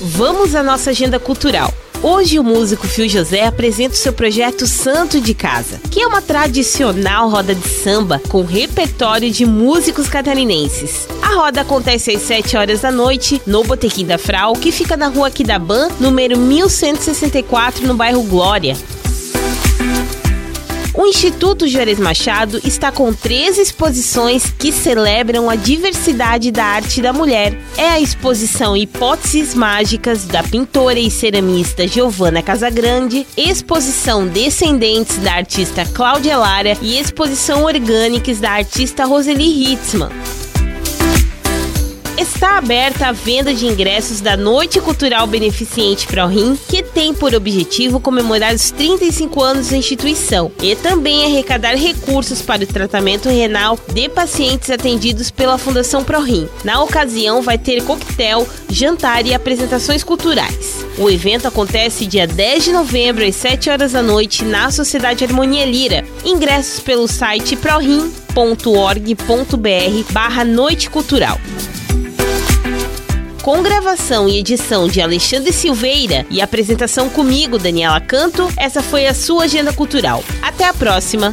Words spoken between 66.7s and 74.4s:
pelo site prorim.org.br barra Noite Cultural com gravação e